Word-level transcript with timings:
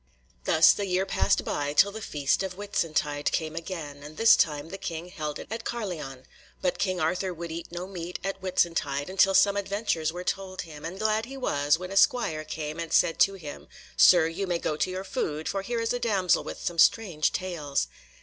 Thus 0.45 0.73
the 0.73 0.87
year 0.87 1.05
passed 1.05 1.45
by 1.45 1.73
till 1.73 1.91
the 1.91 2.01
feast 2.01 2.41
of 2.41 2.55
Whitsuntide 2.57 3.31
came 3.31 3.55
again, 3.55 4.01
and 4.01 4.17
this 4.17 4.35
time 4.35 4.69
the 4.69 4.79
king 4.79 5.09
held 5.09 5.37
it 5.37 5.47
at 5.51 5.63
Carlion. 5.63 6.23
But 6.59 6.79
King 6.79 6.99
Arthur 6.99 7.31
would 7.35 7.51
eat 7.51 7.71
no 7.71 7.85
meat 7.85 8.17
at 8.23 8.39
Whitsuntide 8.41 9.15
till 9.19 9.35
some 9.35 9.55
adventures 9.55 10.11
were 10.11 10.23
told 10.23 10.63
him, 10.63 10.85
and 10.85 10.97
glad 10.97 11.27
was 11.27 11.75
he 11.75 11.77
when 11.79 11.91
a 11.91 11.97
squire 11.97 12.43
came 12.43 12.79
and 12.79 12.91
said 12.91 13.19
to 13.19 13.35
him, 13.35 13.67
"Sir 13.95 14.27
you 14.27 14.47
may 14.47 14.57
go 14.57 14.75
to 14.75 14.89
your 14.89 15.03
food, 15.03 15.47
for 15.47 15.61
here 15.61 15.79
is 15.79 15.93
a 15.93 15.99
damsel 15.99 16.43
with 16.43 16.59
some 16.59 16.79
strange 16.79 17.31
tales." 17.31 17.85